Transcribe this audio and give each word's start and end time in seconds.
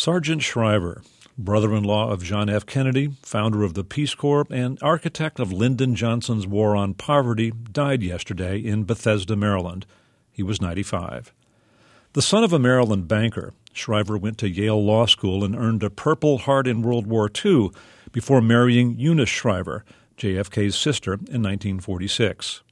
Sargent 0.00 0.40
Shriver, 0.40 1.02
brother 1.36 1.76
in 1.76 1.84
law 1.84 2.10
of 2.10 2.24
John 2.24 2.48
F. 2.48 2.64
Kennedy, 2.64 3.16
founder 3.22 3.62
of 3.64 3.74
the 3.74 3.84
Peace 3.84 4.14
Corps, 4.14 4.46
and 4.48 4.78
architect 4.80 5.38
of 5.38 5.52
Lyndon 5.52 5.94
Johnson's 5.94 6.46
War 6.46 6.74
on 6.74 6.94
Poverty, 6.94 7.50
died 7.50 8.02
yesterday 8.02 8.56
in 8.56 8.84
Bethesda, 8.84 9.36
Maryland. 9.36 9.84
He 10.32 10.42
was 10.42 10.58
95. 10.58 11.34
The 12.14 12.22
son 12.22 12.42
of 12.42 12.54
a 12.54 12.58
Maryland 12.58 13.08
banker, 13.08 13.52
Shriver 13.74 14.16
went 14.16 14.38
to 14.38 14.48
Yale 14.48 14.82
Law 14.82 15.04
School 15.04 15.44
and 15.44 15.54
earned 15.54 15.82
a 15.82 15.90
Purple 15.90 16.38
Heart 16.38 16.66
in 16.66 16.80
World 16.80 17.06
War 17.06 17.30
II 17.44 17.68
before 18.10 18.40
marrying 18.40 18.98
Eunice 18.98 19.28
Shriver, 19.28 19.84
JFK's 20.16 20.76
sister, 20.76 21.12
in 21.12 21.42
1946. 21.42 22.62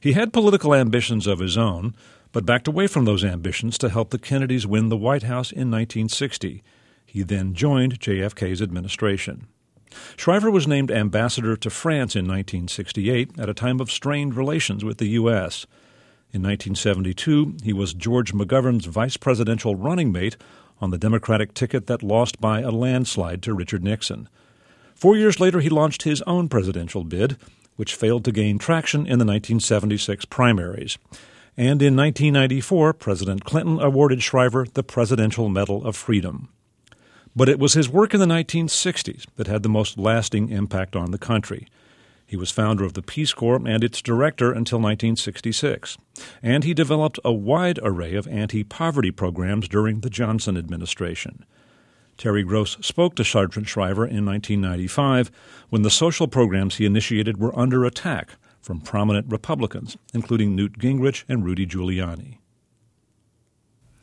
He 0.00 0.14
had 0.14 0.32
political 0.32 0.74
ambitions 0.74 1.26
of 1.26 1.40
his 1.40 1.58
own, 1.58 1.94
but 2.32 2.46
backed 2.46 2.68
away 2.68 2.86
from 2.86 3.04
those 3.04 3.24
ambitions 3.24 3.76
to 3.78 3.88
help 3.88 4.10
the 4.10 4.18
Kennedys 4.18 4.66
win 4.66 4.88
the 4.88 4.96
White 4.96 5.24
House 5.24 5.50
in 5.50 5.70
1960. 5.70 6.62
He 7.04 7.22
then 7.22 7.54
joined 7.54 8.00
JFK's 8.00 8.62
administration. 8.62 9.46
Shriver 10.16 10.50
was 10.50 10.68
named 10.68 10.90
ambassador 10.90 11.56
to 11.56 11.70
France 11.70 12.14
in 12.14 12.24
1968 12.24 13.38
at 13.38 13.48
a 13.48 13.54
time 13.54 13.80
of 13.80 13.90
strained 13.90 14.36
relations 14.36 14.84
with 14.84 14.98
the 14.98 15.08
U.S. 15.08 15.66
In 16.32 16.42
1972, 16.42 17.56
he 17.64 17.72
was 17.72 17.92
George 17.92 18.32
McGovern's 18.32 18.86
vice 18.86 19.16
presidential 19.16 19.74
running 19.74 20.12
mate 20.12 20.36
on 20.80 20.90
the 20.90 20.98
Democratic 20.98 21.54
ticket 21.54 21.88
that 21.88 22.04
lost 22.04 22.40
by 22.40 22.60
a 22.60 22.70
landslide 22.70 23.42
to 23.42 23.52
Richard 23.52 23.82
Nixon. 23.82 24.28
Four 24.94 25.16
years 25.16 25.40
later, 25.40 25.60
he 25.60 25.68
launched 25.68 26.02
his 26.02 26.22
own 26.22 26.48
presidential 26.48 27.02
bid, 27.02 27.36
which 27.76 27.94
failed 27.94 28.24
to 28.26 28.32
gain 28.32 28.58
traction 28.58 29.00
in 29.00 29.18
the 29.18 29.24
1976 29.24 30.24
primaries. 30.26 30.98
And 31.60 31.82
in 31.82 31.94
1994, 31.94 32.94
President 32.94 33.44
Clinton 33.44 33.78
awarded 33.82 34.22
Shriver 34.22 34.64
the 34.72 34.82
Presidential 34.82 35.50
Medal 35.50 35.84
of 35.84 35.94
Freedom. 35.94 36.48
But 37.36 37.50
it 37.50 37.58
was 37.58 37.74
his 37.74 37.86
work 37.86 38.14
in 38.14 38.20
the 38.20 38.24
1960s 38.24 39.26
that 39.36 39.46
had 39.46 39.62
the 39.62 39.68
most 39.68 39.98
lasting 39.98 40.48
impact 40.48 40.96
on 40.96 41.10
the 41.10 41.18
country. 41.18 41.68
He 42.24 42.34
was 42.34 42.50
founder 42.50 42.84
of 42.84 42.94
the 42.94 43.02
Peace 43.02 43.34
Corps 43.34 43.60
and 43.66 43.84
its 43.84 44.00
director 44.00 44.46
until 44.46 44.78
1966. 44.78 45.98
And 46.42 46.64
he 46.64 46.72
developed 46.72 47.20
a 47.26 47.30
wide 47.30 47.78
array 47.82 48.14
of 48.14 48.26
anti 48.28 48.64
poverty 48.64 49.10
programs 49.10 49.68
during 49.68 50.00
the 50.00 50.08
Johnson 50.08 50.56
administration. 50.56 51.44
Terry 52.16 52.42
Gross 52.42 52.78
spoke 52.80 53.16
to 53.16 53.22
Sargent 53.22 53.68
Shriver 53.68 54.06
in 54.06 54.24
1995 54.24 55.30
when 55.68 55.82
the 55.82 55.90
social 55.90 56.26
programs 56.26 56.76
he 56.76 56.86
initiated 56.86 57.36
were 57.36 57.58
under 57.58 57.84
attack 57.84 58.36
from 58.60 58.80
prominent 58.80 59.30
Republicans, 59.30 59.96
including 60.12 60.54
Newt 60.54 60.78
Gingrich 60.78 61.24
and 61.28 61.44
Rudy 61.44 61.66
Giuliani. 61.66 62.38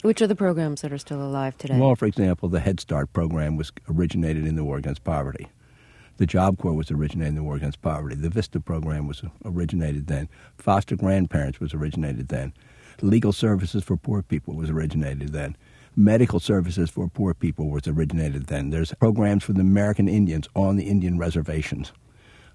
Which 0.04 0.22
are 0.22 0.28
the 0.28 0.36
programs 0.36 0.82
that 0.82 0.94
are 0.94 0.98
still 0.98 1.22
alive 1.22 1.58
today? 1.58 1.78
Well, 1.78 1.96
for 1.96 2.06
example, 2.06 2.50
the 2.50 2.60
Head 2.60 2.80
Start 2.80 3.12
program 3.14 3.56
was 3.58 3.72
originated 3.90 4.46
in 4.46 4.56
the 4.56 4.64
war 4.64 4.78
against 4.78 5.04
poverty. 5.04 5.48
The 6.18 6.26
Job 6.26 6.58
Corps 6.58 6.74
was 6.74 6.92
originated 6.92 7.30
in 7.30 7.36
the 7.36 7.44
war 7.44 7.56
against 7.56 7.82
poverty. 7.82 8.16
The 8.16 8.30
VISTA 8.30 8.60
program 8.60 9.08
was 9.08 9.22
originated 9.46 10.08
then. 10.08 10.30
Foster 10.58 10.96
grandparents 10.96 11.60
was 11.60 11.74
originated 11.74 12.30
then. 12.30 12.54
Legal 13.02 13.32
services 13.32 13.84
for 13.84 13.98
poor 13.98 14.24
people 14.24 14.56
was 14.56 14.70
originated 14.72 15.32
then. 15.32 15.56
Medical 15.96 16.40
services 16.40 16.90
for 16.90 17.08
poor 17.08 17.34
people 17.34 17.70
was 17.70 17.88
originated 17.88 18.48
then. 18.48 18.72
There's 18.72 18.94
programs 18.96 19.44
for 19.44 19.54
the 19.54 19.62
American 19.62 20.08
Indians 20.08 20.48
on 20.56 20.76
the 20.76 20.86
Indian 20.86 21.18
reservations. 21.18 21.92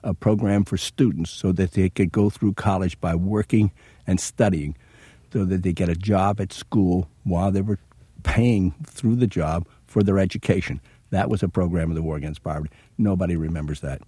A 0.04 0.14
program 0.14 0.64
for 0.64 0.76
students 0.76 1.30
so 1.30 1.52
that 1.52 1.72
they 1.72 1.88
could 1.88 2.10
go 2.10 2.28
through 2.28 2.54
college 2.54 3.00
by 3.00 3.14
working 3.14 3.70
and 4.06 4.18
studying 4.18 4.76
so 5.32 5.44
that 5.44 5.62
they 5.62 5.72
get 5.72 5.88
a 5.88 5.94
job 5.94 6.40
at 6.40 6.52
school 6.52 7.08
while 7.24 7.50
they 7.50 7.62
were 7.62 7.78
paying 8.22 8.74
through 8.84 9.16
the 9.16 9.26
job 9.26 9.66
for 9.86 10.02
their 10.02 10.18
education. 10.18 10.80
That 11.10 11.28
was 11.30 11.42
a 11.42 11.48
program 11.48 11.90
of 11.90 11.94
the 11.94 12.02
War 12.02 12.16
Against 12.16 12.42
Poverty. 12.42 12.70
Nobody 12.98 13.36
remembers 13.36 13.80
that. 13.80 14.02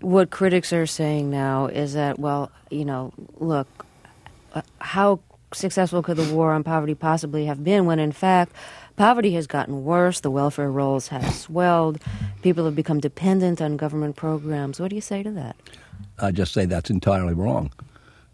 What 0.00 0.30
critics 0.30 0.72
are 0.72 0.86
saying 0.86 1.30
now 1.30 1.66
is 1.66 1.94
that, 1.94 2.18
well, 2.18 2.50
you 2.70 2.84
know, 2.84 3.12
look, 3.38 3.68
uh, 4.54 4.62
how 4.80 5.20
successful 5.52 6.02
could 6.02 6.16
the 6.16 6.34
war 6.34 6.52
on 6.52 6.64
poverty 6.64 6.94
possibly 6.94 7.46
have 7.46 7.62
been 7.62 7.86
when, 7.86 7.98
in 7.98 8.12
fact, 8.12 8.52
poverty 8.96 9.32
has 9.32 9.46
gotten 9.46 9.84
worse, 9.84 10.20
the 10.20 10.30
welfare 10.30 10.70
rolls 10.70 11.08
have 11.08 11.34
swelled, 11.34 12.00
people 12.42 12.64
have 12.64 12.74
become 12.74 13.00
dependent 13.00 13.60
on 13.60 13.76
government 13.76 14.16
programs? 14.16 14.80
What 14.80 14.90
do 14.90 14.96
you 14.96 15.02
say 15.02 15.22
to 15.22 15.30
that? 15.32 15.56
I 16.18 16.30
just 16.32 16.52
say 16.52 16.66
that's 16.66 16.90
entirely 16.90 17.34
wrong. 17.34 17.72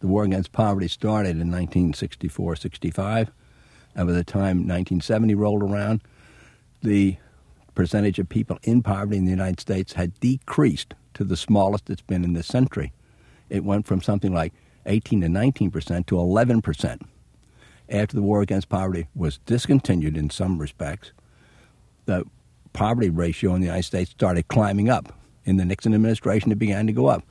The 0.01 0.07
war 0.09 0.25
against 0.25 0.53
poverty 0.53 0.89
started 0.89 1.31
in 1.31 1.51
1964 1.51 2.57
65, 2.57 3.31
and 3.95 4.09
by 4.09 4.13
the 4.13 4.25
time 4.25 4.59
1970 4.59 5.35
rolled 5.35 5.63
around, 5.63 6.03
the 6.83 7.17
percentage 7.75 8.19
of 8.19 8.29
people 8.29 8.59
in 8.65 8.83
poverty 8.83 9.17
in 9.17 9.25
the 9.25 9.31
United 9.31 9.61
States 9.61 9.93
had 9.93 10.19
decreased 10.21 10.95
to 11.15 11.25
the 11.25 11.37
smallest 11.37 11.89
it's 11.89 12.03
been 12.03 12.25
in 12.25 12.33
this 12.33 12.47
century. 12.47 12.93
It 13.49 13.65
went 13.65 13.87
from 13.87 14.03
something 14.03 14.33
like 14.33 14.53
18 14.87 15.21
to 15.23 15.29
19 15.29 15.71
percent 15.71 16.07
to 16.09 16.19
11 16.19 16.63
percent. 16.63 17.03
After 17.89 18.17
the 18.17 18.23
war 18.23 18.41
against 18.41 18.69
poverty 18.69 19.09
was 19.15 19.39
discontinued 19.39 20.17
in 20.17 20.31
some 20.31 20.59
respects, 20.59 21.13
the 22.07 22.25
poverty 22.73 23.11
ratio 23.11 23.55
in 23.55 23.61
the 23.61 23.67
United 23.67 23.85
States 23.85 24.11
started 24.11 24.49
climbing 24.49 24.89
up. 24.89 25.13
In 25.45 25.57
the 25.57 25.65
Nixon 25.65 25.93
administration, 25.93 26.53
it 26.53 26.59
began 26.59 26.87
to 26.87 26.93
go 26.93 27.07
up. 27.07 27.25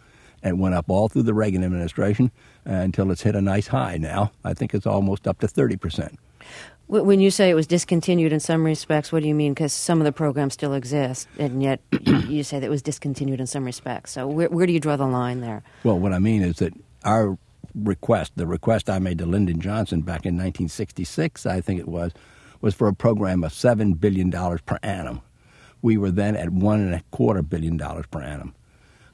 And 0.43 0.59
went 0.59 0.73
up 0.73 0.89
all 0.89 1.07
through 1.07 1.23
the 1.23 1.35
Reagan 1.35 1.63
administration 1.63 2.31
uh, 2.67 2.71
until 2.71 3.11
it's 3.11 3.21
hit 3.21 3.35
a 3.35 3.41
nice 3.41 3.67
high 3.67 3.97
now. 3.97 4.31
I 4.43 4.55
think 4.55 4.73
it's 4.73 4.87
almost 4.87 5.27
up 5.27 5.39
to 5.39 5.47
30 5.47 5.77
percent. 5.77 6.19
When 6.87 7.21
you 7.21 7.31
say 7.31 7.49
it 7.49 7.53
was 7.53 7.67
discontinued 7.67 8.33
in 8.33 8.39
some 8.41 8.65
respects, 8.65 9.11
what 9.11 9.21
do 9.21 9.29
you 9.29 9.35
mean? 9.35 9.53
Because 9.53 9.71
some 9.71 10.01
of 10.01 10.05
the 10.05 10.11
programs 10.11 10.53
still 10.53 10.73
exist, 10.73 11.29
and 11.39 11.63
yet 11.63 11.79
you 12.27 12.43
say 12.43 12.59
that 12.59 12.65
it 12.65 12.69
was 12.69 12.81
discontinued 12.81 13.39
in 13.39 13.47
some 13.47 13.63
respects. 13.63 14.11
So 14.11 14.27
where, 14.27 14.49
where 14.49 14.65
do 14.65 14.73
you 14.73 14.79
draw 14.79 14.97
the 14.97 15.05
line 15.05 15.39
there? 15.39 15.63
Well, 15.85 15.97
what 15.97 16.11
I 16.11 16.19
mean 16.19 16.41
is 16.41 16.57
that 16.57 16.73
our 17.03 17.37
request, 17.75 18.33
the 18.35 18.47
request 18.47 18.89
I 18.89 18.99
made 18.99 19.17
to 19.19 19.25
Lyndon 19.25 19.59
Johnson 19.59 20.01
back 20.01 20.25
in 20.25 20.35
1966, 20.35 21.45
I 21.45 21.61
think 21.61 21.79
it 21.79 21.87
was, 21.87 22.11
was 22.59 22.75
for 22.75 22.87
a 22.87 22.93
program 22.93 23.43
of 23.43 23.51
$7 23.51 23.99
billion 23.99 24.31
per 24.31 24.77
annum. 24.83 25.21
We 25.81 25.97
were 25.97 26.11
then 26.11 26.35
at 26.35 26.51
one 26.51 26.79
and 26.79 26.93
a 26.93 27.03
quarter 27.11 27.41
billion 27.41 27.77
dollars 27.77 28.05
per 28.11 28.21
annum. 28.21 28.53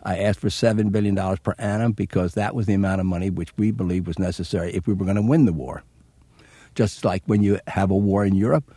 I 0.04 0.20
asked 0.20 0.40
for 0.40 0.50
$7 0.50 0.92
billion 0.92 1.16
per 1.38 1.56
annum 1.58 1.94
because 1.94 2.34
that 2.34 2.56
was 2.56 2.66
the 2.66 2.74
amount 2.74 3.02
of 3.02 3.08
money 3.08 3.30
which 3.30 3.56
we 3.58 3.72
believed 3.72 4.08
was 4.08 4.20
necessary 4.20 4.74
if 4.74 4.88
we 4.88 4.94
were 4.94 5.06
going 5.06 5.16
to 5.16 5.22
win 5.22 5.46
the 5.46 5.54
war. 5.54 5.84
Just 6.76 7.04
like 7.04 7.24
when 7.26 7.42
you 7.42 7.60
have 7.68 7.90
a 7.90 7.96
war 7.96 8.24
in 8.26 8.36
Europe, 8.36 8.74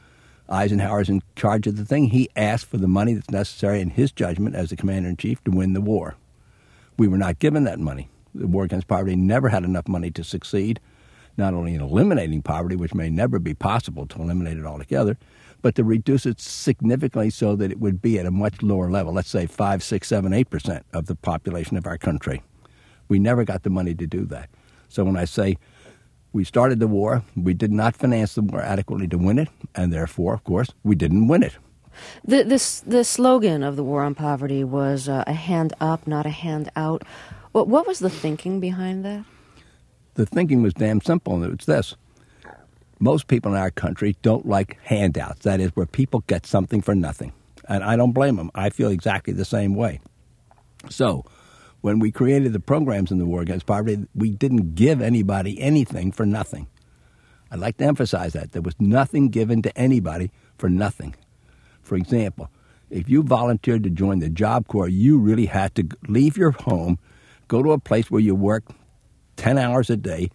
Eisenhower's 0.49 1.09
in 1.09 1.23
charge 1.37 1.67
of 1.67 1.77
the 1.77 1.85
thing. 1.85 2.09
He 2.09 2.29
asked 2.35 2.67
for 2.67 2.79
the 2.79 2.89
money 2.89 3.15
that's 3.15 3.31
necessary 3.31 3.81
in 3.81 3.91
his 3.91 4.11
judgment 4.11 4.57
as 4.57 4.71
the 4.71 4.77
commander 4.77 5.09
in 5.09 5.17
chief 5.17 5.43
to 5.45 5.51
win 5.51 5.73
the 5.73 5.81
war. 5.81 6.17
We 6.97 7.07
were 7.07 7.19
not 7.19 7.39
given 7.39 7.65
that 7.65 7.79
money. 7.79 8.09
The 8.35 8.47
war 8.47 8.65
against 8.65 8.89
poverty 8.89 9.17
never 9.17 9.49
had 9.49 9.65
enough 9.65 9.89
money 9.89 10.11
to 10.13 10.25
succeed, 10.25 10.81
not 11.37 11.55
only 11.55 11.75
in 11.75 11.81
eliminating 11.81 12.43
poverty, 12.43 12.77
which 12.77 12.95
may 12.95 13.11
never 13.11 13.39
be 13.39 13.55
possible 13.55 14.07
to 14.07 14.21
eliminate 14.21 14.59
it 14.59 14.67
altogether, 14.67 15.19
but 15.63 15.75
to 15.75 15.85
reduce 15.85 16.27
it 16.27 16.41
significantly 16.41 17.31
so 17.31 17.57
that 17.57 17.71
it 17.71 17.81
would 17.81 18.01
be 18.01 18.19
at 18.19 18.27
a 18.27 18.31
much 18.31 18.63
lower 18.63 18.91
level, 18.91 19.13
let's 19.13 19.29
say 19.29 19.47
5, 19.47 19.83
6, 19.83 20.09
7, 20.09 20.33
8% 20.33 20.83
of 20.93 21.07
the 21.07 21.15
population 21.15 21.77
of 21.77 21.87
our 21.87 21.99
country. 21.99 22.43
We 23.09 23.19
never 23.19 23.45
got 23.45 23.63
the 23.63 23.71
money 23.71 23.95
to 23.95 24.07
do 24.07 24.25
that. 24.27 24.49
So 24.89 25.05
when 25.05 25.17
I 25.17 25.25
say 25.25 25.57
we 26.33 26.45
started 26.45 26.79
the 26.79 26.87
war. 26.87 27.23
We 27.37 27.55
did 27.55 27.73
not 27.73 27.97
finance 27.97 28.35
the 28.35 28.43
war 28.43 28.63
adequately 28.63 29.09
to 29.09 29.19
win 29.19 29.39
it, 29.39 29.49
and 29.75 29.93
therefore, 29.93 30.35
of 30.35 30.45
course, 30.45 30.69
we 30.85 30.95
didn't 30.95 31.29
win 31.29 31.43
it. 31.43 31.57
The, 32.25 32.45
this, 32.45 32.81
the 32.81 33.05
slogan 33.05 33.63
of 33.63 33.77
the 33.77 33.83
war 33.83 34.03
on 34.03 34.15
poverty 34.15 34.63
was 34.63 35.09
uh, 35.09 35.25
a 35.27 35.33
hand 35.33 35.73
up, 35.81 36.07
not 36.07 36.27
a 36.27 36.31
hand 36.31 36.71
out. 36.77 37.03
What, 37.53 37.69
what 37.69 37.87
was 37.87 37.99
the 37.99 38.11
thinking 38.11 38.61
behind 38.61 39.05
that? 39.05 39.25
The 40.15 40.27
thinking 40.27 40.63
was 40.63 40.75
damn 40.75 41.01
simple, 41.01 41.43
and 41.43 41.53
it's 41.53 41.67
this. 41.67 41.97
Most 42.99 43.29
people 43.29 43.53
in 43.53 43.59
our 43.59 43.71
country 43.71 44.17
don't 44.23 44.47
like 44.47 44.79
handouts. 44.83 45.45
That 45.45 45.61
is, 45.61 45.71
where 45.75 45.87
people 45.87 46.23
get 46.27 46.47
something 46.47 46.83
for 46.83 46.95
nothing. 46.95 47.33
And 47.69 47.83
I 47.83 47.97
don't 47.97 48.13
blame 48.13 48.37
them. 48.37 48.51
I 48.55 48.71
feel 48.71 48.91
exactly 48.91 49.33
the 49.33 49.45
same 49.45 49.75
way. 49.75 50.01
So, 50.89 51.25
when 51.81 51.99
we 51.99 52.13
created 52.13 52.53
the 52.53 52.61
programs 52.61 53.11
in 53.11 53.19
the 53.19 53.25
war 53.25 53.41
against 53.41 53.67
poverty, 53.67 54.07
we 54.15 54.31
didn't 54.31 54.75
give 54.75 55.01
anybody 55.01 55.61
anything 55.61 56.13
for 56.13 56.27
nothing. 56.27 56.67
I'd 57.51 57.59
like 57.59 57.79
to 57.79 57.85
emphasize 57.85 58.35
that. 58.35 58.53
There 58.53 58.63
was 58.63 58.79
nothing 58.79 59.29
given 59.29 59.63
to 59.63 59.77
anybody 59.77 60.31
for 60.59 60.69
nothing. 60.69 61.15
For 61.83 61.97
example, 61.97 62.51
if 62.91 63.09
you 63.09 63.23
volunteered 63.23 63.83
to 63.85 63.91
join 63.91 64.19
the 64.19 64.29
Job 64.29 64.69
Corps, 64.69 64.89
you 64.89 65.19
really 65.19 65.47
had 65.47 65.75
to 65.77 65.89
leave 66.07 66.37
your 66.37 66.53
home, 66.53 66.99
go 67.51 67.63
to 67.63 67.73
a 67.73 67.79
place 67.79 68.11
where 68.11 68.21
you 68.23 68.35
work 68.35 68.65
10 69.37 69.59
hours 69.59 69.91
a 69.91 69.97
day. 69.97 70.31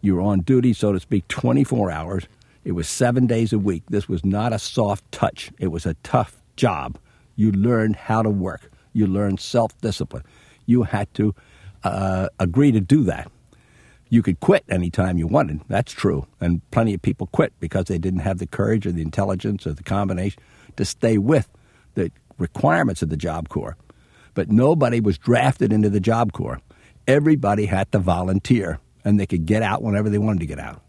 You 0.00 0.14
were 0.14 0.22
on 0.22 0.40
duty, 0.40 0.72
so 0.72 0.92
to 0.92 1.00
speak, 1.00 1.28
24 1.28 1.90
hours. 1.90 2.26
It 2.64 2.72
was 2.72 2.88
seven 2.88 3.26
days 3.26 3.52
a 3.52 3.58
week. 3.58 3.82
This 3.88 4.08
was 4.08 4.24
not 4.24 4.52
a 4.52 4.58
soft 4.58 5.10
touch, 5.12 5.50
it 5.58 5.68
was 5.68 5.84
a 5.84 5.94
tough 6.02 6.40
job. 6.56 6.98
You 7.36 7.52
learned 7.52 7.96
how 7.96 8.22
to 8.22 8.30
work, 8.30 8.70
you 8.92 9.06
learned 9.06 9.40
self 9.40 9.78
discipline 9.80 10.22
you 10.66 10.82
had 10.84 11.12
to 11.14 11.34
uh, 11.84 12.28
agree 12.38 12.72
to 12.72 12.80
do 12.80 13.04
that. 13.04 13.30
You 14.08 14.22
could 14.22 14.40
quit 14.40 14.64
anytime 14.68 15.18
you 15.18 15.26
wanted. 15.26 15.60
That's 15.68 15.92
true. 15.92 16.26
And 16.40 16.60
plenty 16.70 16.94
of 16.94 17.00
people 17.00 17.28
quit 17.28 17.52
because 17.60 17.86
they 17.86 17.98
didn't 17.98 18.20
have 18.20 18.38
the 18.38 18.46
courage 18.46 18.86
or 18.86 18.92
the 18.92 19.02
intelligence 19.02 19.66
or 19.66 19.72
the 19.72 19.82
combination 19.82 20.42
to 20.76 20.84
stay 20.84 21.16
with 21.18 21.48
the 21.94 22.10
requirements 22.38 23.02
of 23.02 23.08
the 23.08 23.16
Job 23.16 23.48
Corps. 23.48 23.76
But 24.34 24.50
nobody 24.50 25.00
was 25.00 25.18
drafted 25.18 25.72
into 25.72 25.90
the 25.90 26.00
Job 26.00 26.32
Corps. 26.32 26.60
Everybody 27.06 27.66
had 27.66 27.90
to 27.92 27.98
volunteer, 27.98 28.78
and 29.04 29.18
they 29.18 29.26
could 29.26 29.46
get 29.46 29.62
out 29.62 29.82
whenever 29.82 30.08
they 30.08 30.18
wanted 30.18 30.40
to 30.40 30.46
get 30.46 30.58
out. 30.58 30.82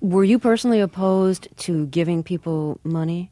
Were 0.00 0.24
you 0.24 0.38
personally 0.38 0.80
opposed 0.80 1.48
to 1.58 1.86
giving 1.86 2.22
people 2.22 2.80
money? 2.84 3.30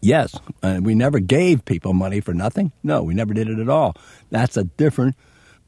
Yes, 0.00 0.34
and 0.62 0.84
we 0.84 0.94
never 0.94 1.20
gave 1.20 1.64
people 1.64 1.92
money 1.92 2.20
for 2.20 2.34
nothing. 2.34 2.72
No, 2.82 3.02
we 3.02 3.14
never 3.14 3.34
did 3.34 3.48
it 3.48 3.60
at 3.60 3.68
all. 3.68 3.94
That's 4.30 4.56
a 4.56 4.64
different 4.64 5.14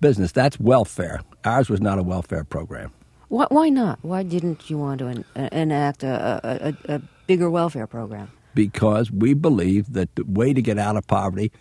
business. 0.00 0.32
That's 0.32 0.59
welfare. 0.59 1.21
Ours 1.44 1.71
was 1.71 1.81
not 1.81 1.99
a 1.99 2.03
welfare 2.03 2.44
program. 2.44 2.93
Why, 3.29 3.47
why 3.49 3.69
not? 3.69 4.00
Why 4.03 4.23
didn't 4.23 4.69
you 4.69 4.79
want 4.79 4.99
to 4.99 5.06
en- 5.06 5.49
enact 5.53 6.03
a, 6.03 6.75
a, 6.88 6.94
a, 6.94 7.03
bigger 7.26 7.49
welfare 7.49 7.87
program? 7.87 8.31
Because 8.55 9.11
we 9.11 9.35
believed 9.35 9.94
that 9.94 10.15
the 10.15 10.25
way 10.25 10.53
to 10.53 10.61
get 10.61 10.79
out 10.79 10.97
of 10.97 11.06
poverty 11.06 11.53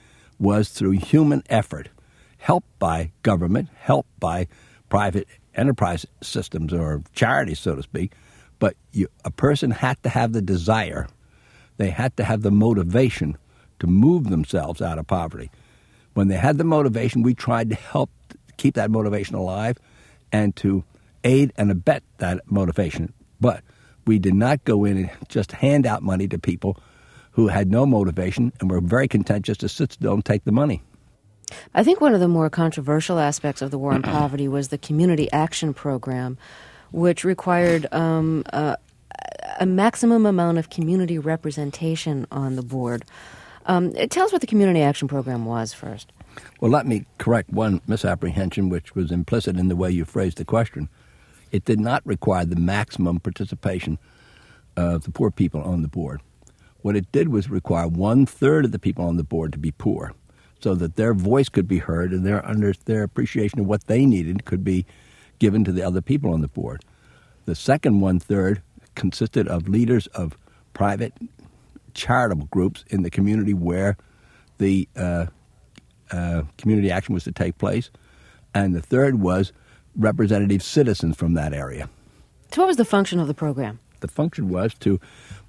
was 0.44 0.70
through 0.70 0.92
human 0.92 1.42
effort, 1.50 1.90
helped 2.38 2.78
by 2.78 3.12
government, 3.24 3.70
helped 3.80 4.20
by 4.20 4.48
private 4.90 5.28
enterprise 5.56 6.06
systems 6.22 6.74
or 6.74 7.02
charities, 7.14 7.60
so 7.60 7.76
to 7.76 7.82
speak. 7.82 8.12
But 8.60 8.76
you, 8.92 9.08
a 9.24 9.32
person 9.32 9.72
had 9.72 10.02
to 10.04 10.10
have 10.10 10.34
the 10.34 10.42
desire, 10.42 11.08
they 11.78 11.90
had 11.90 12.16
to 12.18 12.24
have 12.24 12.42
the 12.42 12.52
motivation 12.52 13.38
to 13.80 13.88
move 13.88 14.30
themselves 14.30 14.82
out 14.82 15.00
of 15.00 15.08
poverty. 15.08 15.50
When 16.14 16.28
they 16.28 16.36
had 16.36 16.58
the 16.58 16.64
motivation, 16.64 17.24
we 17.24 17.34
tried 17.34 17.70
to 17.70 17.76
help 17.76 18.12
keep 18.58 18.76
that 18.76 18.92
motivation 18.92 19.36
alive 19.36 19.78
and 20.32 20.56
to 20.58 20.84
aid 21.24 21.54
and 21.56 21.72
abet 21.72 22.04
that 22.18 22.42
motivation. 22.46 23.14
But 23.40 23.64
we 24.06 24.20
did 24.20 24.36
not 24.36 24.64
go 24.66 24.84
in 24.84 24.98
and 24.98 25.10
just 25.30 25.54
hand 25.54 25.86
out 25.86 26.04
money 26.04 26.28
to 26.28 26.38
people 26.38 26.78
who 27.34 27.48
had 27.48 27.70
no 27.70 27.86
motivation 27.86 28.54
and 28.60 28.72
were 28.72 28.82
very 28.82 29.08
content 29.08 29.46
just 29.46 29.60
to 29.60 29.70
sit 29.70 29.92
still 29.92 30.14
and 30.14 30.26
take 30.26 30.44
the 30.46 30.52
money. 30.52 30.82
I 31.74 31.84
think 31.84 32.02
one 32.02 32.14
of 32.14 32.20
the 32.20 32.28
more 32.28 32.50
controversial 32.50 33.20
aspects 33.20 33.62
of 33.62 33.72
the 33.72 33.78
war 33.78 33.94
on 33.94 34.02
poverty 34.04 34.48
was 34.48 34.70
the 34.70 34.78
community 34.78 35.32
action 35.32 35.74
program, 35.74 36.38
which 36.92 37.24
required 37.24 37.92
um, 37.92 38.44
a, 38.48 38.78
a, 39.60 39.66
maximum 39.66 40.26
amount 40.26 40.58
of 40.58 40.70
community 40.70 41.20
representation 41.20 42.26
on 42.32 42.56
the 42.56 42.64
board. 42.64 43.06
Um, 43.66 43.94
tell 44.10 44.26
us 44.26 44.32
what 44.32 44.42
the 44.42 44.48
community 44.48 44.82
action 44.82 45.08
program 45.08 45.46
was 45.46 45.74
first. 45.74 46.12
Well, 46.60 46.72
let 46.72 46.88
me 46.88 47.06
correct 47.18 47.50
one 47.52 47.82
misapprehension 47.88 48.70
which 48.70 48.96
was 48.96 49.12
implicit 49.12 49.58
in 49.58 49.68
the 49.68 49.76
way 49.76 49.92
you 49.92 50.06
phrased 50.06 50.38
the 50.38 50.46
question. 50.46 50.90
It 51.52 51.66
did 51.66 51.80
not 51.80 52.06
require 52.06 52.46
the 52.46 52.56
maximum 52.56 53.20
participation 53.20 54.00
of 54.76 55.04
the 55.04 55.12
poor 55.12 55.30
people 55.30 55.62
on 55.62 55.84
the 55.84 55.88
board. 55.88 56.22
What 56.84 56.98
it 56.98 57.12
did 57.12 57.30
was 57.30 57.50
require 57.50 57.88
one 57.88 58.26
third 58.26 58.66
of 58.66 58.72
the 58.72 58.78
people 58.78 59.06
on 59.06 59.16
the 59.16 59.24
board 59.24 59.54
to 59.54 59.58
be 59.58 59.72
poor 59.72 60.14
so 60.62 60.76
that 60.76 60.98
their 60.98 61.14
voice 61.14 61.50
could 61.50 61.68
be 61.68 61.80
heard 61.80 62.12
and 62.12 62.26
their 62.26 62.46
under 62.46 62.74
their 62.86 63.04
appreciation 63.04 63.62
of 63.62 63.66
what 63.66 63.88
they 63.88 64.06
needed 64.06 64.46
could 64.46 64.64
be 64.64 64.86
given 65.40 65.64
to 65.64 65.72
the 65.72 65.82
other 65.82 66.02
people 66.02 66.34
on 66.34 66.42
the 66.42 66.48
board. 66.48 66.84
The 67.46 67.56
second 67.56 68.02
one 68.02 68.20
third 68.20 68.62
consisted 68.96 69.48
of 69.48 69.68
leaders 69.68 70.08
of 70.08 70.38
private 70.74 71.14
charitable 71.94 72.48
groups 72.48 72.84
in 72.90 73.04
the 73.04 73.10
community 73.10 73.54
where 73.54 73.96
the 74.58 74.88
uh, 74.96 75.28
uh, 76.12 76.44
community 76.58 76.92
action 76.92 77.14
was 77.14 77.24
to 77.24 77.32
take 77.32 77.58
place, 77.58 77.90
and 78.54 78.76
the 78.76 78.82
third 78.82 79.22
was 79.22 79.54
representative 79.96 80.62
citizens 80.62 81.16
from 81.16 81.34
that 81.36 81.54
area. 81.54 81.90
So, 82.52 82.62
what 82.62 82.68
was 82.68 82.78
the 82.78 82.86
function 82.86 83.20
of 83.20 83.28
the 83.28 83.34
program? 83.34 83.80
The 84.02 84.08
function 84.10 84.50
was 84.50 84.74
to 84.76 85.00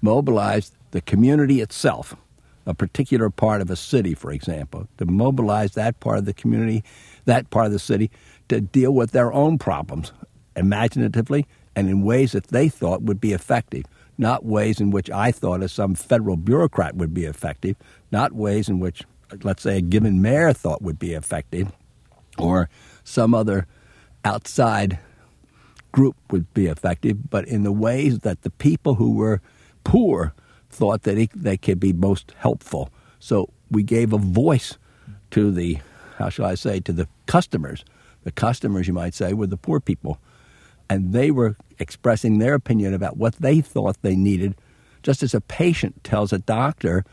mobilize 0.01 0.73
the 0.95 1.01
community 1.01 1.61
itself 1.61 2.15
a 2.67 2.73
particular 2.73 3.29
part 3.29 3.61
of 3.61 3.69
a 3.69 3.75
city, 3.75 4.15
for 4.15 4.31
example, 4.31 4.87
to 4.97 5.05
mobilize 5.05 5.73
that 5.73 5.99
part 5.99 6.19
of 6.19 6.25
the 6.25 6.33
community, 6.33 6.85
that 7.25 7.51
part 7.51 7.67
of 7.67 7.73
the 7.73 7.81
city, 7.81 8.13
to 8.49 8.61
deal 8.61 8.93
with 8.93 9.11
their 9.11 9.33
own 9.33 9.59
problems 9.59 10.13
imaginatively 10.55 11.47
and 11.75 11.89
in 11.91 12.03
ways 12.03 12.31
that 12.31 12.47
they 12.47 12.69
thought 12.69 13.03
would 13.03 13.21
be 13.21 13.33
effective, 13.33 13.83
not 14.19 14.45
ways 14.45 14.81
in 14.81 14.93
which 14.93 15.11
I 15.11 15.33
thought 15.33 15.65
as 15.65 15.73
some 15.73 15.97
federal 15.97 16.37
bureaucrat 16.37 16.95
would 16.95 17.13
be 17.13 17.25
effective, 17.25 17.75
not 18.13 18.33
ways 18.33 18.69
in 18.69 18.79
which, 18.79 19.03
let's 19.43 19.65
say, 19.65 19.79
a 19.79 19.83
given 19.83 20.23
mayor 20.23 20.53
thought 20.53 20.81
would 20.81 21.01
be 21.01 21.13
effective, 21.13 21.73
or 22.39 22.71
some 23.03 23.35
other 23.35 23.67
outside 24.25 25.01
group 25.91 26.15
would 26.31 26.55
be 26.55 26.67
effective, 26.69 27.31
but 27.31 27.49
in 27.49 27.65
the 27.65 27.73
ways 27.73 28.21
that 28.21 28.43
the 28.43 28.51
people 28.51 28.95
who 28.95 29.11
were 29.11 29.43
poor 29.83 30.33
thought 30.75 31.03
that 31.03 31.17
he, 31.17 31.31
they 31.35 31.57
could 31.57 31.81
be 31.81 31.93
most 31.93 32.35
helpful. 32.37 32.91
So 33.19 33.49
we 33.71 33.83
gave 33.83 34.13
a 34.13 34.19
voice 34.19 34.77
to 35.31 35.51
the, 35.51 35.79
how 36.19 36.29
shall 36.29 36.47
I 36.47 36.55
say, 36.55 36.81
to 36.81 36.93
the 36.93 37.09
customers. 37.27 37.85
The 38.25 38.33
customers, 38.33 38.87
you 38.87 38.95
might 38.95 39.15
say, 39.15 39.33
were 39.33 39.47
the 39.47 39.57
poor 39.57 39.81
people. 39.81 40.19
And 40.91 41.13
they 41.13 41.31
were 41.31 41.57
expressing 41.79 42.39
their 42.39 42.55
opinion 42.55 42.93
about 42.95 43.17
what 43.17 43.37
they 43.37 43.61
thought 43.61 43.97
they 44.03 44.17
needed, 44.17 44.55
just 45.03 45.23
as 45.23 45.35
a 45.35 45.41
patient 45.41 46.03
tells 46.05 46.33
a 46.33 46.39
doctor 46.39 47.05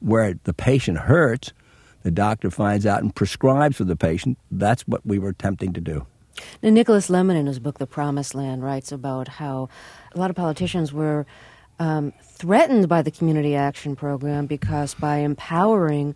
where 0.00 0.34
the 0.44 0.52
patient 0.52 0.98
hurts, 0.98 1.52
the 2.02 2.10
doctor 2.10 2.50
finds 2.50 2.84
out 2.84 3.02
and 3.02 3.14
prescribes 3.14 3.76
for 3.76 3.84
the 3.84 3.96
patient. 3.96 4.38
That's 4.50 4.82
what 4.88 5.06
we 5.06 5.18
were 5.18 5.30
attempting 5.30 5.72
to 5.74 5.80
do. 5.80 6.06
Now, 6.62 6.70
Nicholas 6.70 7.08
Lemann, 7.08 7.36
in 7.36 7.46
his 7.46 7.58
book 7.58 7.78
The 7.78 7.86
Promised 7.86 8.34
Land, 8.34 8.64
writes 8.64 8.90
about 8.90 9.28
how 9.28 9.68
a 10.14 10.18
lot 10.18 10.30
of 10.30 10.36
politicians 10.36 10.92
were 10.92 11.26
um, 11.78 12.12
threatened 12.22 12.88
by 12.88 13.02
the 13.02 13.10
community 13.10 13.54
action 13.54 13.96
program 13.96 14.46
because 14.46 14.94
by 14.94 15.18
empowering 15.18 16.14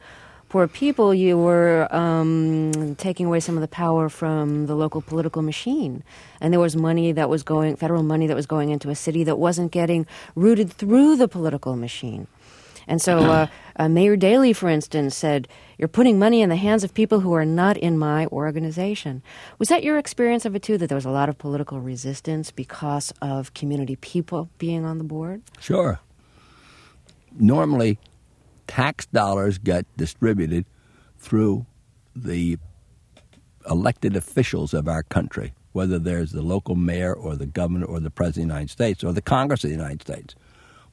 poor 0.49 0.69
people, 0.69 1.13
you 1.13 1.37
were 1.37 1.89
um, 1.95 2.95
taking 2.97 3.27
away 3.27 3.41
some 3.41 3.57
of 3.57 3.61
the 3.61 3.69
power 3.69 4.09
from 4.09 4.67
the 4.67 4.75
local 4.75 5.03
political 5.03 5.43
machine. 5.43 6.03
And 6.41 6.53
there 6.53 6.61
was 6.61 6.77
money 6.77 7.13
that 7.13 7.29
was 7.29 7.43
going, 7.43 7.77
federal 7.77 8.03
money 8.03 8.27
that 8.27 8.37
was 8.37 8.47
going 8.47 8.71
into 8.71 8.89
a 8.89 8.95
city 8.95 9.25
that 9.25 9.39
wasn't 9.39 9.73
getting 9.73 10.07
rooted 10.35 10.73
through 10.73 11.17
the 11.17 11.29
political 11.29 11.77
machine. 11.77 12.27
And 12.89 13.03
so 13.03 13.19
uh, 13.19 13.47
uh, 13.77 13.89
Mayor 13.89 14.17
Daley, 14.17 14.53
for 14.53 14.69
instance, 14.69 15.17
said, 15.17 15.49
You're 15.79 15.89
putting 15.89 16.19
money 16.19 16.41
in 16.41 16.49
the 16.49 16.57
hands 16.57 16.85
of 16.85 16.95
people 16.95 17.21
who 17.21 17.33
are 17.33 17.45
not 17.45 17.77
in 17.77 17.99
my 17.99 18.27
organization. 18.27 19.23
Was 19.59 19.69
that 19.69 19.83
your 19.83 19.99
experience 19.99 20.45
of 20.45 20.55
it 20.55 20.63
too, 20.63 20.79
that 20.79 20.89
there 20.89 20.97
was 20.97 21.05
a 21.05 21.11
lot 21.11 21.29
of 21.29 21.39
political 21.39 21.81
resistance 21.81 22.51
because 22.51 23.13
of 23.21 23.55
community 23.55 23.97
people 23.97 24.49
being 24.59 24.85
on 24.85 24.99
the 24.99 25.05
board? 25.05 25.43
Sure. 25.61 26.01
Normally, 27.39 27.99
tax 28.67 29.07
dollars 29.07 29.59
get 29.59 29.85
distributed 29.97 30.65
through 31.19 31.67
the 32.15 32.59
elected 33.69 34.17
officials 34.17 34.73
of 34.73 34.89
our 34.89 35.03
country, 35.03 35.53
whether 35.73 35.99
there's 35.99 36.33
the 36.33 36.43
local 36.43 36.77
mayor 36.77 37.13
or 37.13 37.37
the 37.37 37.47
governor 37.47 37.85
or 37.85 38.01
the 38.01 38.11
president 38.11 38.45
of 38.45 38.49
the 38.49 38.55
United 38.55 38.71
States 38.71 39.05
or 39.05 39.13
the 39.13 39.21
Congress 39.21 39.65
of 39.65 39.71
the 39.71 39.77
United 39.77 40.01
States. 40.03 40.35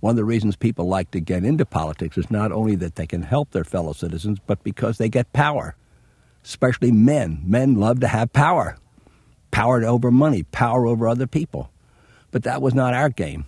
One 0.04 0.12
of 0.12 0.18
the 0.18 0.26
reasons 0.26 0.58
people 0.58 0.90
like 0.90 1.12
to 1.12 1.22
get 1.22 1.46
into 1.46 1.66
politics 1.66 2.18
is 2.18 2.30
not 2.30 2.52
only 2.52 2.76
that 2.76 2.96
they 2.96 3.08
can 3.08 3.22
help 3.22 3.52
their 3.52 3.64
fellow 3.64 3.94
citizens, 3.94 4.38
but 4.46 4.62
because 4.62 4.98
they 4.98 5.08
get 5.08 5.32
power. 5.32 5.78
Especially 6.44 6.92
men. 6.92 7.42
Men 7.46 7.76
love 7.76 8.02
to 8.02 8.10
have 8.10 8.34
power 8.34 8.76
power 9.50 9.82
over 9.86 10.12
money, 10.12 10.44
power 10.44 10.86
over 10.88 11.08
other 11.08 11.26
people. 11.26 11.72
But 12.32 12.44
that 12.44 12.62
was 12.62 12.74
not 12.74 12.94
our 12.94 13.08
game. 13.08 13.46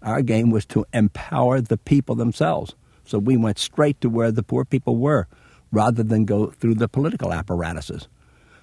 Our 0.00 0.22
game 0.22 0.48
was 0.48 0.64
to 0.66 0.86
empower 0.94 1.60
the 1.60 1.76
people 1.76 2.14
themselves. 2.14 2.74
So 3.04 3.18
we 3.18 3.36
went 3.36 3.58
straight 3.58 4.00
to 4.00 4.08
where 4.08 4.32
the 4.32 4.42
poor 4.42 4.64
people 4.64 4.96
were 4.96 5.28
rather 5.70 6.02
than 6.02 6.24
go 6.24 6.46
through 6.46 6.76
the 6.76 6.88
political 6.88 7.30
apparatuses. 7.30 8.08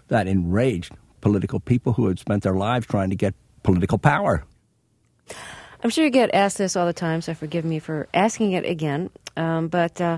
That 0.08 0.26
enraged 0.26 0.92
political 1.22 1.60
people 1.60 1.94
who 1.94 2.08
had 2.08 2.18
spent 2.18 2.42
their 2.42 2.56
lives 2.56 2.88
trying 2.88 3.12
to 3.12 3.16
get 3.16 3.36
political 3.62 4.00
power. 4.00 4.44
I'm 5.84 5.90
sure 5.90 6.04
you 6.04 6.10
get 6.10 6.34
asked 6.34 6.58
this 6.58 6.76
all 6.76 6.86
the 6.86 6.94
time, 6.94 7.22
so 7.22 7.34
forgive 7.34 7.64
me 7.64 7.80
for 7.80 8.08
asking 8.14 8.54
it 8.54 8.66
again. 8.66 9.10
Um, 9.36 9.68
but 9.68 10.02
uh, 10.02 10.18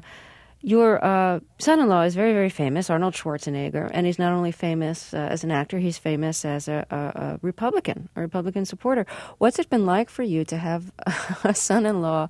your 0.62 1.04
uh, 1.04 1.39
son 1.58 1.80
in 1.80 1.88
law 1.88 2.04
is 2.04 2.16
very, 2.16 2.34
very 2.34 2.50
famous, 2.50 2.89
Arnold 2.89 3.13
Schwarzenegger, 3.13 3.89
and 3.94 4.06
he's 4.06 4.20
not 4.20 4.34
only 4.34 4.51
famous 4.51 5.13
uh, 5.13 5.18
as 5.18 5.44
an 5.44 5.51
actor, 5.51 5.80
he's 5.80 5.98
famous 5.98 6.44
as 6.46 6.68
a, 6.68 6.86
a, 6.89 6.96
a, 6.96 7.39
Republican, 7.42 8.10
a 8.16 8.22
Republican 8.22 8.66
supporter. 8.66 9.06
What's 9.38 9.60
it 9.60 9.70
been 9.70 9.86
like 9.86 10.10
for 10.10 10.24
you 10.24 10.46
to 10.46 10.58
have 10.58 10.92
a 11.44 11.54
son 11.54 11.86
in 11.86 12.01
law 12.01 12.30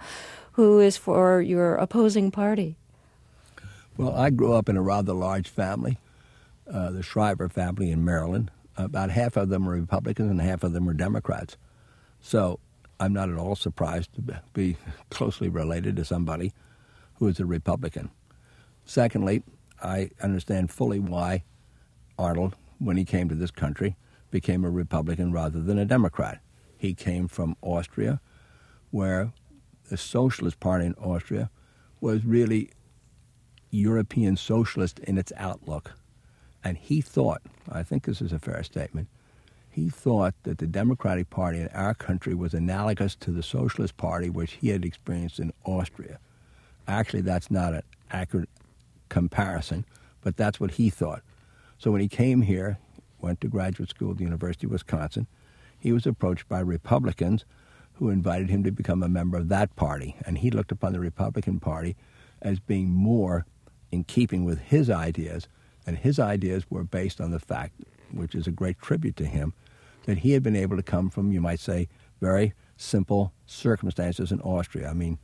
who 0.53 0.79
is 0.79 0.97
for 0.97 1.41
your 1.41 1.75
opposing 1.75 2.31
party? 2.31 2.75
Well, 3.97 4.15
I 4.15 4.29
grew 4.29 4.53
up 4.53 4.69
in 4.69 4.77
a 4.77 4.81
rather 4.81 5.13
large 5.13 5.49
family, 5.49 5.97
uh, 6.71 6.91
the 6.91 7.03
Shriver 7.03 7.49
family 7.49 7.91
in 7.91 8.05
Maryland. 8.05 8.51
About 8.77 9.09
half 9.09 9.37
of 9.37 9.49
them 9.49 9.65
were 9.65 9.73
Republicans 9.73 10.31
and 10.31 10.39
half 10.39 10.63
of 10.63 10.73
them 10.73 10.85
were 10.85 10.93
Democrats. 10.93 11.57
So 12.21 12.59
I'm 12.99 13.13
not 13.13 13.29
at 13.29 13.37
all 13.37 13.55
surprised 13.55 14.13
to 14.15 14.41
be 14.53 14.77
closely 15.09 15.49
related 15.49 15.95
to 15.95 16.05
somebody 16.05 16.53
who 17.15 17.27
is 17.27 17.39
a 17.39 17.45
Republican. 17.45 18.09
Secondly, 18.85 19.43
I 19.81 20.11
understand 20.21 20.71
fully 20.71 20.99
why 20.99 21.43
Arnold, 22.17 22.55
when 22.79 22.97
he 22.97 23.05
came 23.05 23.29
to 23.29 23.35
this 23.35 23.51
country, 23.51 23.95
became 24.31 24.65
a 24.65 24.69
Republican 24.69 25.31
rather 25.31 25.61
than 25.61 25.79
a 25.79 25.85
Democrat. 25.85 26.39
He 26.77 26.93
came 26.93 27.27
from 27.27 27.55
Austria, 27.61 28.19
where 28.91 29.31
the 29.89 29.97
Socialist 29.97 30.59
Party 30.59 30.85
in 30.85 30.93
Austria 30.95 31.49
was 32.01 32.25
really 32.25 32.71
European 33.71 34.37
socialist 34.37 34.99
in 34.99 35.17
its 35.17 35.31
outlook. 35.37 35.93
And 36.63 36.77
he 36.77 37.01
thought, 37.01 37.41
I 37.71 37.83
think 37.83 38.03
this 38.03 38.21
is 38.21 38.33
a 38.33 38.39
fair 38.39 38.63
statement, 38.63 39.07
he 39.69 39.89
thought 39.89 40.33
that 40.43 40.57
the 40.57 40.67
Democratic 40.67 41.29
Party 41.29 41.59
in 41.59 41.67
our 41.69 41.93
country 41.93 42.33
was 42.33 42.53
analogous 42.53 43.15
to 43.15 43.31
the 43.31 43.43
Socialist 43.43 43.97
Party 43.97 44.29
which 44.29 44.53
he 44.53 44.69
had 44.69 44.83
experienced 44.83 45.39
in 45.39 45.53
Austria. 45.63 46.19
Actually, 46.87 47.21
that's 47.21 47.51
not 47.51 47.73
an 47.73 47.83
accurate 48.11 48.49
comparison, 49.09 49.85
but 50.21 50.37
that's 50.37 50.59
what 50.59 50.71
he 50.71 50.89
thought. 50.89 51.21
So 51.77 51.91
when 51.91 52.01
he 52.01 52.07
came 52.07 52.41
here, 52.41 52.77
went 53.21 53.41
to 53.41 53.47
graduate 53.47 53.89
school 53.89 54.11
at 54.11 54.17
the 54.17 54.23
University 54.23 54.65
of 54.65 54.71
Wisconsin, 54.71 55.27
he 55.79 55.91
was 55.91 56.05
approached 56.05 56.47
by 56.49 56.59
Republicans 56.59 57.45
who 57.93 58.09
invited 58.09 58.49
him 58.49 58.63
to 58.63 58.71
become 58.71 59.03
a 59.03 59.09
member 59.09 59.37
of 59.37 59.49
that 59.49 59.75
party. 59.75 60.15
And 60.25 60.37
he 60.37 60.51
looked 60.51 60.71
upon 60.71 60.93
the 60.93 60.99
Republican 60.99 61.59
Party 61.59 61.95
as 62.41 62.59
being 62.59 62.89
more 62.89 63.45
in 63.91 64.03
keeping 64.03 64.45
with 64.45 64.59
his 64.59 64.89
ideas. 64.89 65.47
And 65.85 65.97
his 65.97 66.19
ideas 66.19 66.65
were 66.69 66.83
based 66.83 67.19
on 67.19 67.31
the 67.31 67.39
fact, 67.39 67.73
which 68.11 68.35
is 68.35 68.47
a 68.47 68.51
great 68.51 68.79
tribute 68.81 69.15
to 69.17 69.25
him, 69.25 69.53
that 70.05 70.19
he 70.19 70.31
had 70.31 70.43
been 70.43 70.55
able 70.55 70.77
to 70.77 70.83
come 70.83 71.09
from, 71.09 71.31
you 71.31 71.41
might 71.41 71.59
say, 71.59 71.87
very 72.21 72.53
simple 72.77 73.33
circumstances 73.45 74.31
in 74.31 74.41
Austria. 74.41 74.89
I 74.89 74.93
mean, 74.93 75.19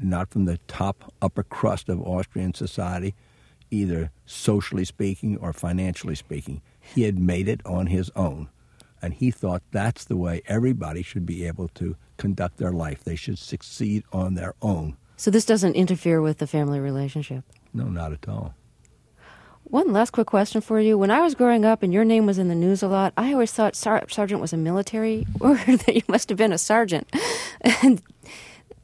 not 0.00 0.30
from 0.30 0.44
the 0.44 0.58
top 0.66 1.12
upper 1.20 1.42
crust 1.42 1.88
of 1.88 2.00
Austrian 2.00 2.54
society, 2.54 3.14
either 3.70 4.10
socially 4.26 4.84
speaking 4.84 5.36
or 5.38 5.52
financially 5.52 6.14
speaking. 6.14 6.62
He 6.80 7.02
had 7.02 7.18
made 7.18 7.48
it 7.48 7.60
on 7.66 7.86
his 7.86 8.10
own. 8.16 8.48
And 9.00 9.14
he 9.14 9.30
thought 9.30 9.62
that's 9.70 10.04
the 10.04 10.16
way 10.16 10.42
everybody 10.46 11.02
should 11.02 11.24
be 11.24 11.46
able 11.46 11.68
to 11.74 11.96
conduct 12.16 12.56
their 12.56 12.72
life. 12.72 13.04
They 13.04 13.14
should 13.14 13.38
succeed 13.38 14.02
on 14.12 14.34
their 14.34 14.54
own. 14.60 14.96
So 15.16 15.30
this 15.30 15.44
doesn't 15.44 15.74
interfere 15.74 16.20
with 16.20 16.38
the 16.38 16.46
family 16.46 16.80
relationship? 16.80 17.44
No, 17.72 17.84
not 17.84 18.12
at 18.12 18.28
all. 18.28 18.54
One 19.70 19.92
last 19.92 20.12
quick 20.12 20.28
question 20.28 20.62
for 20.62 20.80
you. 20.80 20.96
When 20.96 21.10
I 21.10 21.20
was 21.20 21.34
growing 21.34 21.66
up 21.66 21.82
and 21.82 21.92
your 21.92 22.04
name 22.04 22.24
was 22.24 22.38
in 22.38 22.48
the 22.48 22.54
news 22.54 22.82
a 22.82 22.88
lot, 22.88 23.12
I 23.18 23.34
always 23.34 23.52
thought 23.52 23.76
sar- 23.76 24.08
sergeant 24.08 24.40
was 24.40 24.54
a 24.54 24.56
military 24.56 25.26
word, 25.38 25.58
that 25.66 25.94
you 25.94 26.02
must 26.08 26.30
have 26.30 26.38
been 26.38 26.52
a 26.52 26.58
sergeant. 26.58 27.06
And 27.82 28.00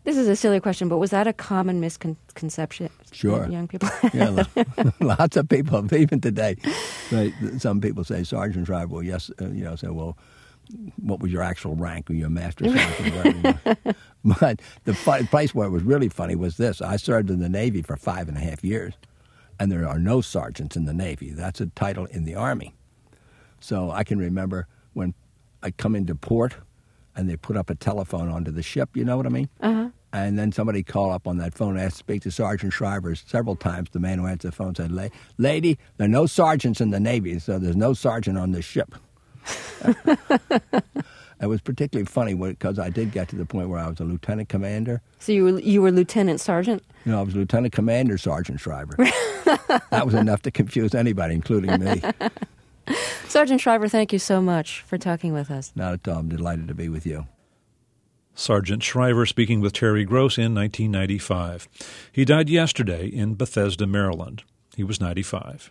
this 0.05 0.19
is 0.19 0.29
a 0.29 0.37
silly 0.37 0.61
question, 0.61 0.91
but 0.91 0.99
was 0.99 1.11
that 1.11 1.27
a 1.27 1.33
common 1.33 1.81
misconception? 1.81 2.91
Sure. 3.13 3.49
Young 3.49 3.67
people? 3.67 3.89
yeah, 4.13 4.45
lots 5.01 5.39
of 5.39 5.49
people, 5.49 5.95
even 5.95 6.21
today, 6.21 6.57
some 7.57 7.81
people 7.81 8.05
say 8.05 8.23
Sergeant 8.23 8.67
Shriver. 8.67 8.89
Well, 8.89 9.03
yes, 9.03 9.31
uh, 9.41 9.47
you 9.47 9.65
know, 9.65 9.77
say, 9.77 9.89
well, 9.89 10.19
what 10.97 11.21
was 11.21 11.33
your 11.33 11.43
actual 11.43 11.77
rank? 11.77 12.11
Were 12.11 12.15
you 12.15 12.27
a 12.27 12.31
master 12.31 12.67
sergeant? 12.67 13.57
but 14.23 14.61
the 14.85 15.27
place 15.31 15.55
where 15.55 15.67
it 15.67 15.71
was 15.71 15.83
really 15.83 16.11
funny 16.11 16.35
was 16.35 16.59
this. 16.59 16.83
I 16.83 16.97
served 16.97 17.31
in 17.31 17.39
the 17.39 17.49
Navy 17.49 17.81
for 17.81 17.97
five 17.97 18.29
and 18.29 18.37
a 18.37 18.41
half 18.41 18.63
years, 18.63 18.93
and 19.59 19.71
there 19.71 19.87
are 19.87 19.99
no 19.99 20.21
sergeants 20.21 20.77
in 20.77 20.85
the 20.85 20.95
Navy. 20.95 21.31
That's 21.31 21.61
a 21.61 21.67
title 21.67 22.07
in 22.07 22.25
the 22.25 22.35
Army. 22.35 22.75
So 23.61 23.91
I 23.91 24.05
can 24.05 24.19
remember 24.19 24.67
when 24.93 25.15
I 25.63 25.71
come 25.71 25.95
into 25.95 26.15
port– 26.15 26.57
and 27.17 27.29
they 27.29 27.37
put 27.37 27.57
up 27.57 27.71
a 27.71 27.75
telephone 27.75 28.29
onto 28.29 28.51
the 28.51 28.63
ship. 28.63 28.91
You 28.97 29.05
know 29.05 29.17
what 29.17 29.27
I 29.27 29.31
mean? 29.31 29.49
Uh-huh. 29.61 29.89
And 30.13 30.39
then 30.39 30.53
somebody 30.53 30.83
called 30.83 31.13
up 31.13 31.27
on 31.27 31.39
that 31.39 31.55
phone 31.55 31.77
and 31.77 31.81
asked 31.81 31.97
to 31.97 31.99
speak 31.99 32.23
to 32.23 32.31
Sergeant 32.31 32.73
Shriver 32.73 33.15
several 33.17 33.57
times. 33.57 33.91
The 33.91 33.99
man 33.99 34.19
who 34.19 34.27
answered 34.27 34.49
the 34.49 34.53
phone 34.53 34.75
said, 34.75 34.93
Lady, 35.39 35.79
there 35.97 36.05
are 36.07 36.09
no 36.09 36.27
sergeants 36.27 36.81
in 36.81 36.91
the 36.91 37.01
Navy, 37.01 37.39
so 37.41 37.59
there's 37.59 37.77
no 37.77 37.95
sergeant 37.95 38.39
on 38.39 38.53
this 38.53 38.65
ship. 38.65 38.95
it 41.41 41.47
was 41.47 41.61
particularly 41.61 42.07
funny 42.07 42.35
because 42.35 42.79
I 42.79 42.91
did 42.91 43.13
get 43.13 43.29
to 43.29 43.37
the 43.37 43.45
point 43.45 43.69
where 43.69 43.81
I 43.81 43.89
was 43.89 44.01
a 44.01 44.05
lieutenant 44.05 44.49
commander. 44.49 45.03
So 45.19 45.33
you 45.33 45.45
were, 45.45 45.61
you 45.61 45.83
were 45.83 45.91
lieutenant 45.91 46.41
sergeant? 46.41 46.83
No, 47.05 47.19
I 47.19 47.23
was 47.23 47.35
lieutenant 47.35 47.75
commander 47.75 48.17
Sargent 48.19 48.61
Shriver. 48.61 48.95
that 49.91 50.03
was 50.05 50.15
enough 50.15 50.43
to 50.43 50.51
confuse 50.51 50.95
anybody, 50.95 51.35
including 51.35 51.79
me. 51.81 52.03
Sargent 53.29 53.61
Shriver, 53.61 53.89
thank 53.89 54.13
you 54.13 54.19
so 54.19 54.41
much 54.41 54.83
for 54.83 54.99
talking 54.99 55.33
with 55.33 55.51
us. 55.51 55.73
Not 55.75 55.95
at 55.95 56.09
all. 56.09 56.19
I'm 56.19 56.29
delighted 56.29 56.69
to 56.69 56.75
be 56.75 56.89
with 56.89 57.07
you. 57.07 57.27
Sargent 58.35 58.83
Shriver 58.83 59.27
speaking 59.27 59.61
with 59.61 59.73
Terry 59.73 60.05
Gross 60.05 60.39
in 60.39 60.55
1995. 60.55 61.69
He 62.11 62.25
died 62.25 62.49
yesterday 62.49 63.07
in 63.07 63.35
Bethesda, 63.35 63.87
Maryland. 63.87 64.43
He 64.77 64.83
was 64.83 65.01
95. 65.01 65.71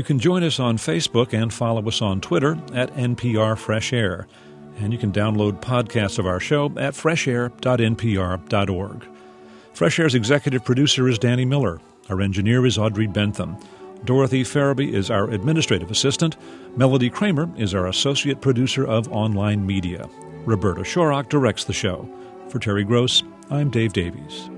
You 0.00 0.04
can 0.04 0.18
join 0.18 0.42
us 0.44 0.58
on 0.58 0.78
Facebook 0.78 1.34
and 1.34 1.52
follow 1.52 1.86
us 1.86 2.00
on 2.00 2.22
Twitter 2.22 2.56
at 2.72 2.90
NPR 2.94 3.58
Fresh 3.58 3.92
Air. 3.92 4.26
And 4.78 4.94
you 4.94 4.98
can 4.98 5.12
download 5.12 5.60
podcasts 5.60 6.18
of 6.18 6.24
our 6.24 6.40
show 6.40 6.72
at 6.78 6.94
freshair.npr.org. 6.94 9.06
Fresh 9.74 9.98
Air's 9.98 10.14
executive 10.14 10.64
producer 10.64 11.06
is 11.06 11.18
Danny 11.18 11.44
Miller. 11.44 11.82
Our 12.08 12.22
engineer 12.22 12.64
is 12.64 12.78
Audrey 12.78 13.08
Bentham. 13.08 13.58
Dorothy 14.06 14.42
Ferebee 14.42 14.94
is 14.94 15.10
our 15.10 15.28
administrative 15.28 15.90
assistant. 15.90 16.38
Melody 16.78 17.10
Kramer 17.10 17.50
is 17.58 17.74
our 17.74 17.88
associate 17.88 18.40
producer 18.40 18.86
of 18.86 19.12
online 19.12 19.66
media. 19.66 20.08
Roberta 20.46 20.80
Shorrock 20.80 21.28
directs 21.28 21.64
the 21.64 21.74
show. 21.74 22.08
For 22.48 22.58
Terry 22.58 22.84
Gross, 22.84 23.22
I'm 23.50 23.68
Dave 23.68 23.92
Davies. 23.92 24.50